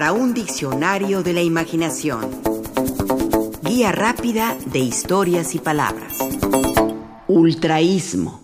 para 0.00 0.12
un 0.14 0.32
diccionario 0.32 1.22
de 1.22 1.34
la 1.34 1.42
imaginación. 1.42 2.30
Guía 3.62 3.92
rápida 3.92 4.56
de 4.72 4.78
historias 4.78 5.54
y 5.54 5.58
palabras. 5.58 6.16
Ultraísmo. 7.28 8.40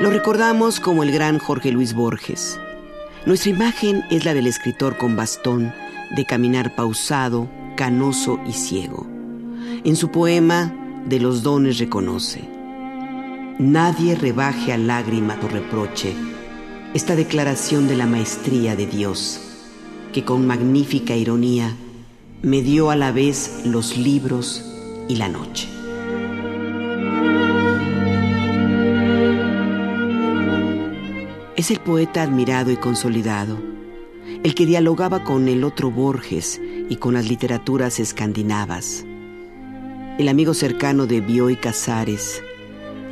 Lo 0.00 0.10
recordamos 0.10 0.80
como 0.80 1.04
el 1.04 1.12
gran 1.12 1.38
Jorge 1.38 1.70
Luis 1.70 1.94
Borges. 1.94 2.58
Nuestra 3.26 3.50
imagen 3.52 4.02
es 4.10 4.24
la 4.24 4.34
del 4.34 4.48
escritor 4.48 4.96
con 4.96 5.14
bastón, 5.14 5.72
de 6.16 6.26
caminar 6.26 6.74
pausado, 6.74 7.48
canoso 7.76 8.40
y 8.44 8.54
ciego. 8.54 9.06
En 9.84 9.94
su 9.94 10.10
poema, 10.10 10.74
De 11.06 11.20
los 11.20 11.42
dones 11.44 11.78
reconoce. 11.78 12.53
Nadie 13.58 14.16
rebaje 14.16 14.72
a 14.72 14.78
lágrima 14.78 15.38
tu 15.38 15.46
reproche 15.46 16.12
esta 16.92 17.14
declaración 17.14 17.86
de 17.86 17.94
la 17.94 18.04
maestría 18.04 18.74
de 18.74 18.86
Dios, 18.86 19.40
que 20.12 20.24
con 20.24 20.44
magnífica 20.44 21.14
ironía 21.14 21.76
me 22.42 22.62
dio 22.62 22.90
a 22.90 22.96
la 22.96 23.12
vez 23.12 23.62
los 23.64 23.96
libros 23.96 24.64
y 25.08 25.16
la 25.16 25.28
noche. 25.28 25.68
Es 31.54 31.70
el 31.70 31.78
poeta 31.78 32.22
admirado 32.22 32.72
y 32.72 32.76
consolidado, 32.76 33.56
el 34.42 34.52
que 34.56 34.66
dialogaba 34.66 35.22
con 35.22 35.46
el 35.46 35.62
otro 35.62 35.92
Borges 35.92 36.60
y 36.88 36.96
con 36.96 37.14
las 37.14 37.28
literaturas 37.28 38.00
escandinavas, 38.00 39.04
el 40.18 40.26
amigo 40.26 40.54
cercano 40.54 41.06
de 41.06 41.20
Bioy 41.20 41.54
Casares, 41.54 42.42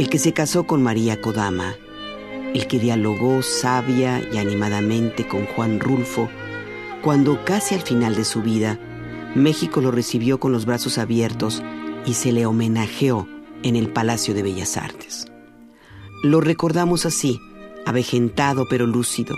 el 0.03 0.09
que 0.09 0.19
se 0.19 0.33
casó 0.33 0.65
con 0.65 0.83
María 0.83 1.21
Kodama, 1.21 1.77
el 2.55 2.67
que 2.67 2.81
dialogó 2.81 3.41
sabia 3.41 4.21
y 4.33 4.39
animadamente 4.39 5.29
con 5.29 5.47
Juan 5.47 5.79
Rulfo, 5.79 6.29
cuando 7.03 7.45
casi 7.45 7.77
al 7.77 7.83
final 7.83 8.17
de 8.17 8.25
su 8.25 8.43
vida, 8.43 8.81
México 9.37 9.81
lo 9.81 9.93
recibió 9.93 10.41
con 10.41 10.51
los 10.51 10.67
brazos 10.67 10.99
abiertos 10.99 11.63
y 12.05 12.15
se 12.15 12.33
le 12.33 12.47
homenajeó 12.47 13.29
en 13.63 13.77
el 13.77 13.91
Palacio 13.91 14.35
de 14.35 14.43
Bellas 14.43 14.77
Artes. 14.77 15.31
Lo 16.25 16.41
recordamos 16.41 17.07
así, 17.07 17.39
avejentado 17.87 18.67
pero 18.69 18.89
lúcido, 18.89 19.37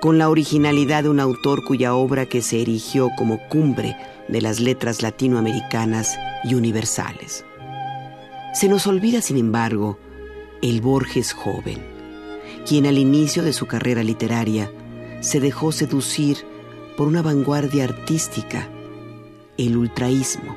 con 0.00 0.16
la 0.16 0.30
originalidad 0.30 1.02
de 1.02 1.10
un 1.10 1.20
autor 1.20 1.66
cuya 1.66 1.92
obra 1.92 2.24
que 2.24 2.40
se 2.40 2.62
erigió 2.62 3.10
como 3.18 3.46
cumbre 3.50 3.94
de 4.30 4.40
las 4.40 4.58
letras 4.58 5.02
latinoamericanas 5.02 6.16
y 6.44 6.54
universales. 6.54 7.44
Se 8.52 8.68
nos 8.68 8.86
olvida, 8.86 9.22
sin 9.22 9.38
embargo, 9.38 9.98
el 10.60 10.82
Borges 10.82 11.32
joven, 11.32 11.78
quien 12.66 12.86
al 12.86 12.98
inicio 12.98 13.42
de 13.42 13.52
su 13.52 13.66
carrera 13.66 14.02
literaria 14.02 14.70
se 15.20 15.40
dejó 15.40 15.72
seducir 15.72 16.36
por 16.96 17.08
una 17.08 17.22
vanguardia 17.22 17.84
artística, 17.84 18.68
el 19.56 19.76
ultraísmo. 19.76 20.54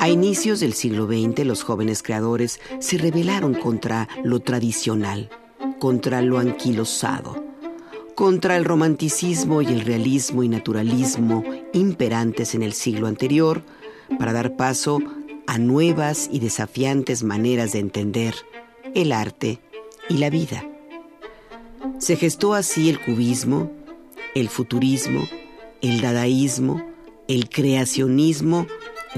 A 0.00 0.08
inicios 0.08 0.60
del 0.60 0.72
siglo 0.72 1.06
XX, 1.06 1.44
los 1.44 1.62
jóvenes 1.62 2.02
creadores 2.02 2.60
se 2.78 2.96
rebelaron 2.96 3.54
contra 3.54 4.08
lo 4.24 4.40
tradicional, 4.40 5.28
contra 5.78 6.22
lo 6.22 6.38
anquilosado, 6.38 7.45
contra 8.16 8.56
el 8.56 8.64
romanticismo 8.64 9.60
y 9.60 9.66
el 9.66 9.82
realismo 9.82 10.42
y 10.42 10.48
naturalismo 10.48 11.44
imperantes 11.74 12.54
en 12.54 12.62
el 12.62 12.72
siglo 12.72 13.06
anterior, 13.06 13.62
para 14.18 14.32
dar 14.32 14.56
paso 14.56 15.00
a 15.46 15.58
nuevas 15.58 16.28
y 16.32 16.40
desafiantes 16.40 17.22
maneras 17.22 17.72
de 17.72 17.80
entender 17.80 18.34
el 18.94 19.12
arte 19.12 19.60
y 20.08 20.16
la 20.16 20.30
vida. 20.30 20.66
Se 21.98 22.16
gestó 22.16 22.54
así 22.54 22.88
el 22.88 23.00
cubismo, 23.00 23.70
el 24.34 24.48
futurismo, 24.48 25.28
el 25.82 26.00
dadaísmo, 26.00 26.82
el 27.28 27.50
creacionismo 27.50 28.66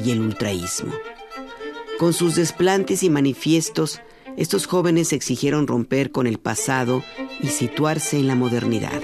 y 0.05 0.11
el 0.11 0.21
ultraísmo. 0.21 0.93
Con 2.01 2.13
sus 2.13 2.35
desplantes 2.35 3.05
y 3.05 3.11
manifiestos, 3.11 4.01
estos 4.39 4.67
jóvenes 4.67 5.13
exigieron 5.13 5.67
romper 5.67 6.13
con 6.13 6.29
el 6.29 6.39
pasado 6.39 7.03
y 7.41 7.49
situarse 7.49 8.19
en 8.19 8.29
la 8.29 8.37
modernidad. 8.37 9.03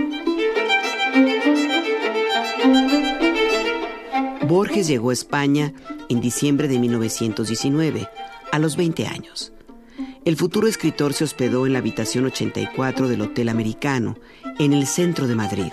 Borges 4.47 4.87
llegó 4.87 5.11
a 5.11 5.13
España 5.13 5.73
en 6.09 6.21
diciembre 6.21 6.69
de 6.69 6.79
1919, 6.79 8.09
a 8.53 8.59
los 8.61 8.77
20 8.77 9.07
años. 9.09 9.53
El 10.25 10.37
futuro 10.37 10.69
escritor 10.69 11.15
se 11.15 11.25
hospedó 11.25 11.67
en 11.67 11.73
la 11.73 11.81
habitación 11.81 12.27
84 12.27 13.09
del 13.09 13.23
Hotel 13.23 13.49
Americano, 13.49 14.17
en 14.61 14.73
el 14.73 14.87
centro 14.87 15.27
de 15.27 15.35
Madrid. 15.35 15.73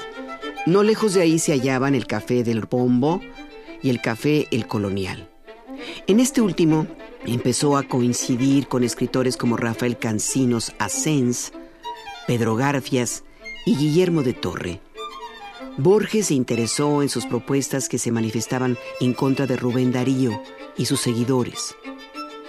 No 0.65 0.81
lejos 0.81 1.13
de 1.13 1.21
ahí 1.21 1.37
se 1.37 1.51
hallaban 1.51 1.93
el 1.93 2.07
Café 2.07 2.43
del 2.43 2.61
Bombo 2.61 3.21
y 3.83 3.91
el 3.91 4.01
Café 4.01 4.47
El 4.49 4.65
Colonial. 4.65 5.29
En 6.07 6.19
este 6.19 6.41
último 6.41 6.87
empezó 7.25 7.77
a 7.77 7.83
coincidir 7.83 8.67
con 8.67 8.83
escritores 8.83 9.37
como 9.37 9.57
Rafael 9.57 9.97
Cancinos 9.97 10.73
Asens, 10.79 11.51
Pedro 12.27 12.55
Garfias 12.55 13.23
y 13.65 13.75
Guillermo 13.75 14.23
de 14.23 14.33
Torre. 14.33 14.79
Borges 15.77 16.27
se 16.27 16.33
interesó 16.33 17.01
en 17.01 17.09
sus 17.09 17.25
propuestas 17.25 17.87
que 17.89 17.97
se 17.97 18.11
manifestaban 18.11 18.77
en 18.99 19.13
contra 19.13 19.47
de 19.47 19.55
Rubén 19.55 19.91
Darío 19.91 20.41
y 20.77 20.85
sus 20.85 20.99
seguidores. 20.99 21.75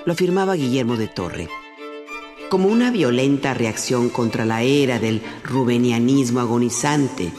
Lo 0.04 0.12
afirmaba 0.12 0.54
Guillermo 0.54 0.96
de 0.96 1.08
Torre. 1.08 1.48
Como 2.50 2.68
una 2.68 2.90
violenta 2.90 3.54
reacción 3.54 4.08
contra 4.08 4.44
la 4.44 4.62
era 4.62 4.98
del 4.98 5.22
rubenianismo 5.44 6.40
agonizante, 6.40 7.32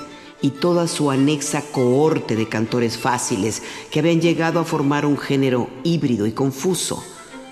y 0.44 0.50
toda 0.50 0.90
su 0.90 1.10
anexa 1.10 1.62
cohorte 1.72 2.36
de 2.36 2.50
cantores 2.50 2.98
fáciles 2.98 3.64
que 3.90 4.00
habían 4.00 4.20
llegado 4.20 4.60
a 4.60 4.66
formar 4.66 5.06
un 5.06 5.18
género 5.18 5.70
híbrido 5.84 6.28
y 6.28 6.34
confuso, 6.34 7.02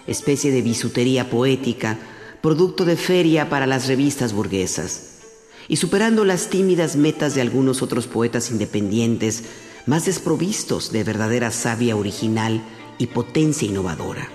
especie 0.07 0.51
de 0.51 0.61
bisutería 0.61 1.29
poética, 1.29 1.97
producto 2.41 2.85
de 2.85 2.97
feria 2.97 3.49
para 3.49 3.67
las 3.67 3.87
revistas 3.87 4.33
burguesas, 4.33 5.19
y 5.67 5.77
superando 5.77 6.25
las 6.25 6.49
tímidas 6.49 6.95
metas 6.95 7.35
de 7.35 7.41
algunos 7.41 7.81
otros 7.81 8.07
poetas 8.07 8.51
independientes, 8.51 9.43
más 9.85 10.05
desprovistos 10.05 10.91
de 10.91 11.03
verdadera 11.03 11.51
savia 11.51 11.95
original 11.95 12.61
y 12.97 13.07
potencia 13.07 13.67
innovadora. 13.67 14.27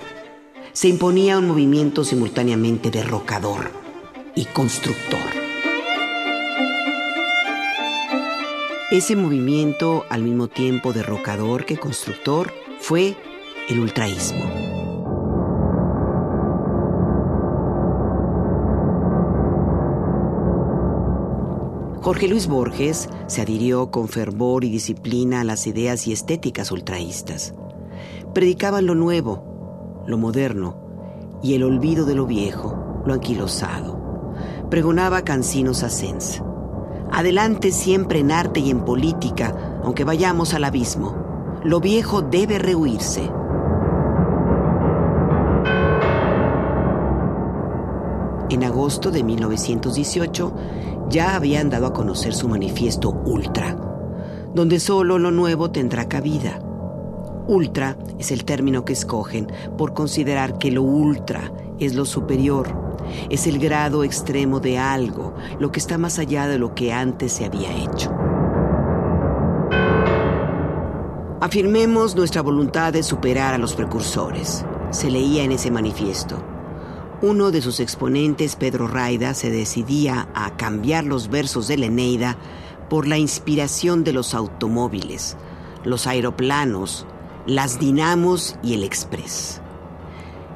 Se 0.73 0.89
imponía 0.89 1.39
un 1.39 1.49
movimiento 1.49 2.05
simultáneamente 2.05 2.91
derrocador 2.91 3.71
y 4.35 4.45
constructor. 4.47 5.47
Ese 8.91 9.17
movimiento, 9.17 10.05
al 10.11 10.23
mismo 10.23 10.49
tiempo 10.49 10.93
derrocador 10.93 11.65
que 11.65 11.77
constructor, 11.77 12.53
fue 12.79 13.17
el 13.69 13.81
ultraísmo. 13.81 14.96
Jorge 22.07 22.29
Luis 22.29 22.47
Borges 22.47 23.09
se 23.27 23.43
adhirió 23.43 23.91
con 23.91 24.07
fervor 24.07 24.63
y 24.63 24.71
disciplina 24.71 25.41
a 25.41 25.45
las 25.45 25.67
ideas 25.67 26.07
y 26.07 26.13
estéticas 26.13 26.71
ultraístas. 26.71 27.53
Predicaban 28.33 28.87
lo 28.87 28.95
nuevo, 28.95 30.05
lo 30.07 30.17
moderno 30.17 30.77
y 31.43 31.55
el 31.55 31.65
olvido 31.65 32.07
de 32.07 32.15
lo 32.15 32.25
viejo, 32.25 33.03
lo 33.05 33.13
anquilosado. 33.13 34.35
Pregonaba 34.71 35.23
Cancinos 35.23 35.83
Asens 35.83 36.45
Adelante 37.11 37.73
siempre 37.73 38.21
en 38.21 38.31
arte 38.31 38.61
y 38.61 38.71
en 38.71 38.85
política, 38.85 39.81
aunque 39.83 40.05
vayamos 40.05 40.55
al 40.55 40.63
abismo. 40.63 41.61
Lo 41.65 41.81
viejo 41.81 42.23
debe 42.23 42.61
rehuirse. 42.61 43.29
En 48.49 48.63
agosto 48.63 49.11
de 49.11 49.25
1918 49.25 50.53
ya 51.09 51.35
habían 51.35 51.71
dado 51.71 51.87
a 51.87 51.93
conocer 51.93 52.35
su 52.35 52.49
manifiesto 52.49 53.11
Ultra, 53.11 53.77
donde 54.55 54.81
solo 54.81 55.19
lo 55.19 55.31
nuevo 55.31 55.71
tendrá 55.71 56.09
cabida. 56.09 56.61
Ultra 57.47 57.97
es 58.19 58.33
el 58.33 58.45
término 58.45 58.85
que 58.85 58.93
escogen 58.93 59.49
por 59.79 59.95
considerar 59.95 60.59
que 60.59 60.71
lo 60.71 60.83
ultra 60.83 61.53
es 61.79 61.95
lo 61.95 62.05
superior 62.05 62.87
es 63.31 63.47
el 63.47 63.59
grado 63.59 64.05
extremo 64.05 64.61
de 64.61 64.79
algo, 64.79 65.35
lo 65.59 65.71
que 65.71 65.81
está 65.81 65.99
más 65.99 66.19
allá 66.19 66.47
de 66.47 66.59
lo 66.59 66.75
que 66.75 66.93
antes 66.93 67.33
se 67.33 67.45
había 67.45 67.73
hecho. 67.73 68.11
Afirmemos 71.41 72.17
nuestra 72.17 72.43
voluntad 72.43 72.93
de 72.93 73.03
superar 73.03 73.55
a 73.55 73.59
los 73.59 73.75
precursores, 73.75 74.65
se 74.91 75.11
leía 75.11 75.45
en 75.45 75.53
ese 75.53 75.71
manifiesto. 75.71 76.56
Uno 77.23 77.51
de 77.51 77.63
sus 77.63 77.81
exponentes, 77.81 78.57
Pedro 78.57 78.89
Raida, 78.89 79.33
se 79.33 79.51
decidía 79.51 80.29
a 80.35 80.55
cambiar 80.59 81.05
los 81.05 81.31
versos 81.31 81.67
de 81.67 81.79
la 81.79 81.87
Eneida 81.87 82.37
por 82.91 83.07
la 83.07 83.17
inspiración 83.17 84.05
de 84.05 84.13
los 84.13 84.35
automóviles, 84.35 85.39
los 85.83 86.07
aeroplanos, 86.07 87.07
las 87.47 87.79
dinamos 87.79 88.57
y 88.63 88.75
el 88.75 88.85
express. 88.85 89.63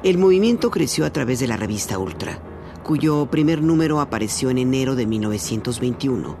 El 0.03 0.19
movimiento 0.19 0.69
creció 0.69 1.05
a 1.05 1.09
través 1.11 1.39
de 1.39 1.47
la 1.47 1.57
revista 1.57 1.97
Ultra, 1.97 2.37
cuyo 2.83 3.25
primer 3.25 3.63
número 3.63 3.99
apareció 3.99 4.51
en 4.51 4.59
enero 4.59 4.95
de 4.95 5.07
1921. 5.07 6.35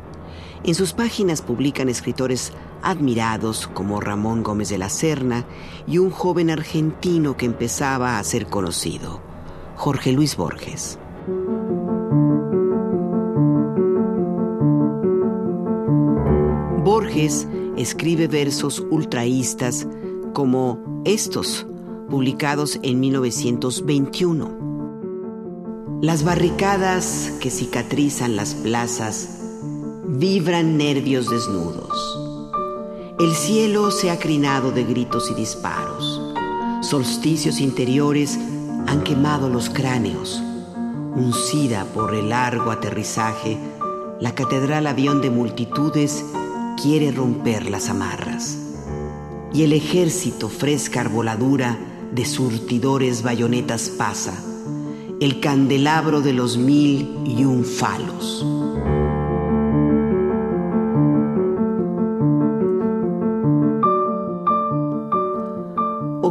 En 0.63 0.75
sus 0.75 0.93
páginas 0.93 1.41
publican 1.41 1.89
escritores 1.89 2.53
admirados 2.83 3.67
como 3.73 3.99
Ramón 3.99 4.43
Gómez 4.43 4.69
de 4.69 4.77
la 4.77 4.89
Serna 4.89 5.45
y 5.87 5.97
un 5.97 6.11
joven 6.11 6.51
argentino 6.51 7.37
que 7.37 7.47
empezaba 7.47 8.19
a 8.19 8.23
ser 8.23 8.45
conocido, 8.45 9.30
Jorge 9.81 10.11
Luis 10.11 10.37
Borges. 10.37 10.99
Borges 16.83 17.47
escribe 17.77 18.27
versos 18.27 18.85
ultraístas 18.91 19.87
como 20.33 21.01
estos, 21.03 21.65
publicados 22.11 22.77
en 22.83 22.99
1921. 22.99 25.99
Las 26.03 26.23
barricadas 26.23 27.33
que 27.41 27.49
cicatrizan 27.49 28.35
las 28.35 28.53
plazas 28.53 29.39
vibran 30.05 30.77
nervios 30.77 31.27
desnudos. 31.27 32.19
El 33.19 33.31
cielo 33.31 33.89
se 33.89 34.11
ha 34.11 34.19
crinado 34.19 34.71
de 34.71 34.83
gritos 34.83 35.31
y 35.31 35.33
disparos. 35.33 36.21
Solsticios 36.83 37.59
interiores 37.59 38.37
han 38.87 39.03
quemado 39.03 39.49
los 39.49 39.69
cráneos. 39.69 40.41
Uncida 41.15 41.85
por 41.93 42.13
el 42.15 42.29
largo 42.29 42.71
aterrizaje, 42.71 43.57
la 44.19 44.33
catedral 44.35 44.87
avión 44.87 45.21
de 45.21 45.29
multitudes 45.29 46.25
quiere 46.81 47.11
romper 47.11 47.69
las 47.69 47.89
amarras. 47.89 48.57
Y 49.53 49.63
el 49.63 49.73
ejército 49.73 50.47
fresca 50.47 51.01
arboladura 51.01 51.77
de 52.13 52.25
surtidores 52.25 53.23
bayonetas 53.23 53.89
pasa, 53.89 54.33
el 55.19 55.39
candelabro 55.39 56.21
de 56.21 56.33
los 56.33 56.57
mil 56.57 57.19
y 57.25 57.43
un 57.45 57.65
falos. 57.65 58.45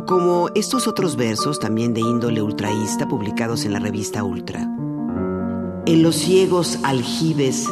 Como 0.06 0.48
estos 0.54 0.86
otros 0.86 1.16
versos, 1.16 1.60
también 1.60 1.94
de 1.94 2.00
índole 2.00 2.42
ultraísta, 2.42 3.06
publicados 3.08 3.64
en 3.64 3.72
la 3.72 3.78
revista 3.78 4.24
Ultra. 4.24 4.60
En 5.86 6.02
los 6.02 6.16
ciegos 6.16 6.78
aljibes 6.82 7.66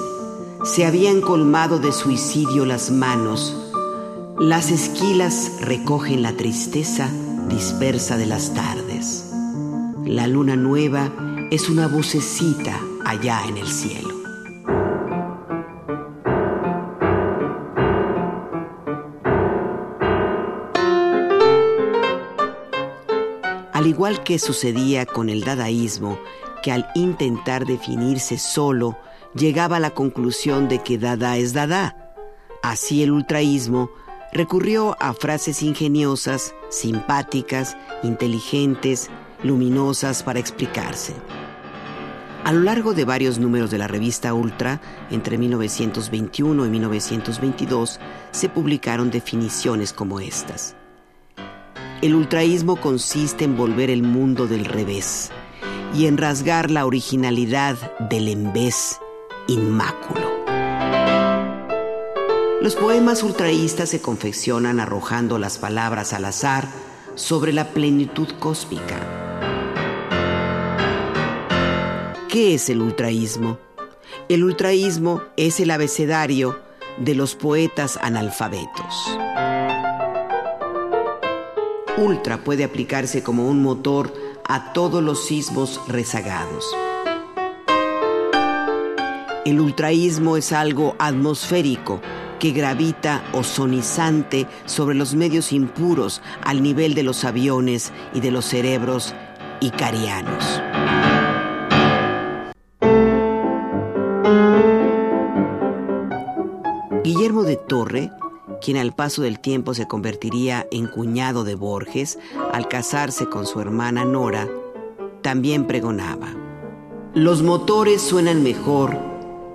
se 0.64 0.84
habían 0.84 1.20
colmado 1.20 1.78
de 1.78 1.92
suicidio 1.92 2.64
las 2.64 2.90
manos, 2.90 3.56
las 4.38 4.70
esquilas 4.70 5.60
recogen 5.60 6.22
la 6.22 6.32
tristeza 6.32 7.10
dispersa 7.48 8.16
de 8.16 8.26
las 8.26 8.54
tardes. 8.54 9.32
La 10.04 10.26
luna 10.26 10.56
nueva 10.56 11.12
es 11.50 11.68
una 11.68 11.88
vocecita 11.88 12.78
allá 13.04 13.42
en 13.48 13.56
el 13.56 13.66
cielo. 13.66 14.17
Al 23.78 23.86
igual 23.86 24.24
que 24.24 24.40
sucedía 24.40 25.06
con 25.06 25.28
el 25.28 25.44
dadaísmo, 25.44 26.18
que 26.64 26.72
al 26.72 26.88
intentar 26.96 27.64
definirse 27.64 28.36
solo, 28.36 28.98
llegaba 29.36 29.76
a 29.76 29.78
la 29.78 29.90
conclusión 29.90 30.66
de 30.66 30.82
que 30.82 30.98
Dada 30.98 31.36
es 31.36 31.52
Dada. 31.52 32.12
Así 32.60 33.04
el 33.04 33.12
ultraísmo 33.12 33.88
recurrió 34.32 34.96
a 34.98 35.14
frases 35.14 35.62
ingeniosas, 35.62 36.56
simpáticas, 36.70 37.76
inteligentes, 38.02 39.10
luminosas 39.44 40.24
para 40.24 40.40
explicarse. 40.40 41.14
A 42.42 42.52
lo 42.52 42.62
largo 42.62 42.94
de 42.94 43.04
varios 43.04 43.38
números 43.38 43.70
de 43.70 43.78
la 43.78 43.86
revista 43.86 44.34
Ultra, 44.34 44.80
entre 45.08 45.38
1921 45.38 46.66
y 46.66 46.68
1922, 46.68 48.00
se 48.32 48.48
publicaron 48.48 49.12
definiciones 49.12 49.92
como 49.92 50.18
estas. 50.18 50.74
El 52.00 52.14
ultraísmo 52.14 52.76
consiste 52.76 53.44
en 53.44 53.56
volver 53.56 53.90
el 53.90 54.04
mundo 54.04 54.46
del 54.46 54.64
revés 54.64 55.32
y 55.92 56.06
en 56.06 56.16
rasgar 56.16 56.70
la 56.70 56.86
originalidad 56.86 57.76
del 57.98 58.28
embés 58.28 59.00
inmáculo. 59.48 60.30
Los 62.60 62.76
poemas 62.76 63.24
ultraístas 63.24 63.88
se 63.88 64.00
confeccionan 64.00 64.78
arrojando 64.78 65.40
las 65.40 65.58
palabras 65.58 66.12
al 66.12 66.26
azar 66.26 66.68
sobre 67.16 67.52
la 67.52 67.70
plenitud 67.70 68.28
cósmica. 68.38 69.00
¿Qué 72.28 72.54
es 72.54 72.70
el 72.70 72.80
ultraísmo? 72.80 73.58
El 74.28 74.44
ultraísmo 74.44 75.22
es 75.36 75.58
el 75.58 75.72
abecedario 75.72 76.60
de 76.98 77.16
los 77.16 77.34
poetas 77.34 77.98
analfabetos. 78.00 79.18
Ultra 81.98 82.38
puede 82.44 82.62
aplicarse 82.62 83.24
como 83.24 83.48
un 83.48 83.60
motor 83.60 84.14
a 84.46 84.72
todos 84.72 85.02
los 85.02 85.26
sismos 85.26 85.80
rezagados. 85.88 86.64
El 89.44 89.60
ultraísmo 89.60 90.36
es 90.36 90.52
algo 90.52 90.94
atmosférico 91.00 92.00
que 92.38 92.52
gravita 92.52 93.24
ozonizante 93.32 94.46
sobre 94.64 94.94
los 94.94 95.16
medios 95.16 95.52
impuros 95.52 96.22
al 96.44 96.62
nivel 96.62 96.94
de 96.94 97.02
los 97.02 97.24
aviones 97.24 97.92
y 98.14 98.20
de 98.20 98.30
los 98.30 98.44
cerebros 98.44 99.14
icarianos. 99.60 100.62
Guillermo 107.02 107.42
de 107.42 107.56
Torre, 107.56 108.12
quien 108.60 108.76
al 108.76 108.92
paso 108.92 109.22
del 109.22 109.40
tiempo 109.40 109.74
se 109.74 109.86
convertiría 109.86 110.66
en 110.70 110.86
cuñado 110.86 111.44
de 111.44 111.54
Borges 111.54 112.18
al 112.52 112.68
casarse 112.68 113.26
con 113.28 113.46
su 113.46 113.60
hermana 113.60 114.04
Nora, 114.04 114.48
también 115.22 115.66
pregonaba, 115.66 116.28
los 117.14 117.42
motores 117.42 118.00
suenan 118.00 118.42
mejor 118.42 118.98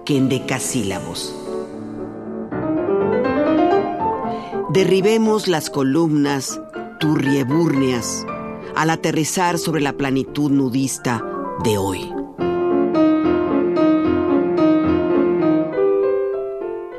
que 0.05 0.17
en 0.17 0.29
decasílabos. 0.29 1.35
Derribemos 4.69 5.47
las 5.47 5.69
columnas 5.69 6.59
turriebúrneas 6.99 8.25
al 8.75 8.89
aterrizar 8.89 9.59
sobre 9.59 9.81
la 9.81 9.93
planitud 9.93 10.49
nudista 10.49 11.23
de 11.63 11.77
hoy. 11.77 12.11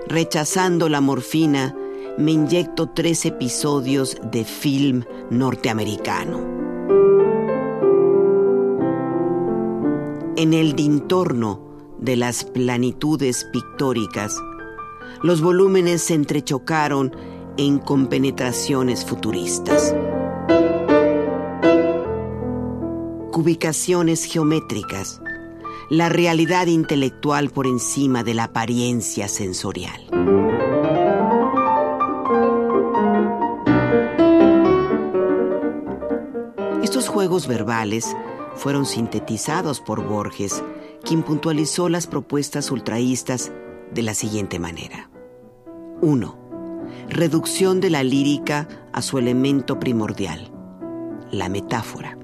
Rechazando 0.06 0.88
la 0.88 1.00
morfina, 1.00 1.74
me 2.16 2.32
inyecto 2.32 2.88
tres 2.88 3.24
episodios 3.26 4.16
de 4.30 4.44
film 4.44 5.04
norteamericano. 5.30 6.38
En 10.36 10.52
el 10.52 10.74
dintorno 10.74 11.60
de 11.98 12.16
las 12.16 12.44
planitudes 12.44 13.44
pictóricas, 13.52 14.36
los 15.22 15.40
volúmenes 15.40 16.02
se 16.02 16.14
entrechocaron 16.14 17.14
en 17.56 17.78
compenetraciones 17.78 19.04
futuristas. 19.04 19.94
Cubicaciones 23.32 24.24
geométricas, 24.24 25.20
la 25.90 26.08
realidad 26.08 26.66
intelectual 26.66 27.50
por 27.50 27.66
encima 27.66 28.22
de 28.22 28.34
la 28.34 28.44
apariencia 28.44 29.28
sensorial. 29.28 30.43
Juegos 37.14 37.46
verbales 37.46 38.16
fueron 38.56 38.86
sintetizados 38.86 39.80
por 39.80 40.04
Borges 40.04 40.64
quien 41.04 41.22
puntualizó 41.22 41.88
las 41.88 42.08
propuestas 42.08 42.72
ultraístas 42.72 43.52
de 43.92 44.02
la 44.02 44.14
siguiente 44.14 44.58
manera. 44.58 45.08
1. 46.00 46.36
Reducción 47.10 47.80
de 47.80 47.90
la 47.90 48.02
lírica 48.02 48.66
a 48.92 49.00
su 49.00 49.18
elemento 49.18 49.78
primordial, 49.78 50.50
la 51.30 51.48
metáfora. 51.48 52.18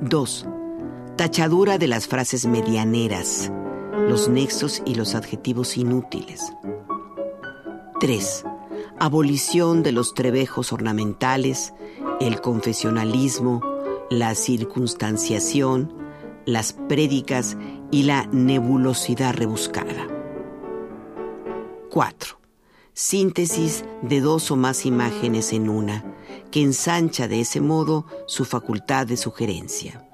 2. 0.00 0.46
Tachadura 1.14 1.78
de 1.78 1.86
las 1.86 2.08
frases 2.08 2.44
medianeras, 2.44 3.52
los 4.08 4.28
nexos 4.28 4.82
y 4.84 4.96
los 4.96 5.14
adjetivos 5.14 5.76
inútiles. 5.76 6.52
3. 8.00 8.44
Abolición 8.98 9.84
de 9.84 9.92
los 9.92 10.14
trebejos 10.14 10.72
ornamentales, 10.72 11.72
el 12.20 12.40
confesionalismo, 12.40 13.60
la 14.10 14.34
circunstanciación, 14.34 15.92
las 16.46 16.72
prédicas 16.72 17.56
y 17.90 18.04
la 18.04 18.26
nebulosidad 18.32 19.34
rebuscada. 19.34 20.08
4. 21.90 22.38
síntesis 22.92 23.84
de 24.02 24.20
dos 24.20 24.50
o 24.50 24.56
más 24.56 24.84
imágenes 24.84 25.52
en 25.52 25.68
una, 25.68 26.04
que 26.50 26.62
ensancha 26.62 27.28
de 27.28 27.40
ese 27.40 27.60
modo 27.60 28.06
su 28.26 28.44
facultad 28.44 29.06
de 29.06 29.16
sugerencia. 29.16 30.04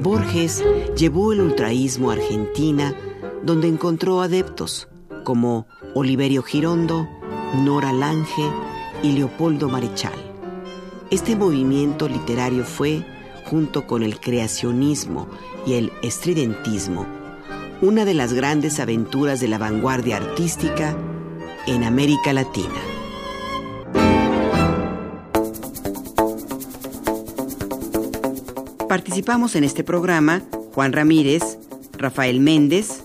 Borges 0.00 0.64
llevó 0.96 1.32
el 1.32 1.40
ultraísmo 1.40 2.10
a 2.10 2.14
Argentina, 2.14 2.94
donde 3.42 3.68
encontró 3.68 4.20
adeptos 4.20 4.88
como 5.24 5.66
Oliverio 5.94 6.42
Girondo, 6.42 7.08
Nora 7.54 7.92
Lange 7.92 8.50
y 9.02 9.12
Leopoldo 9.12 9.68
Marechal. 9.68 10.14
Este 11.10 11.36
movimiento 11.36 12.08
literario 12.08 12.64
fue, 12.64 13.04
junto 13.46 13.86
con 13.86 14.02
el 14.02 14.20
creacionismo 14.20 15.28
y 15.66 15.74
el 15.74 15.92
estridentismo, 16.02 17.06
una 17.80 18.04
de 18.04 18.14
las 18.14 18.32
grandes 18.32 18.80
aventuras 18.80 19.40
de 19.40 19.48
la 19.48 19.58
vanguardia 19.58 20.16
artística 20.16 20.96
en 21.66 21.84
América 21.84 22.32
Latina. 22.32 22.74
Participamos 28.88 29.54
en 29.54 29.64
este 29.64 29.84
programa 29.84 30.42
Juan 30.74 30.92
Ramírez, 30.92 31.58
Rafael 31.98 32.40
Méndez, 32.40 33.04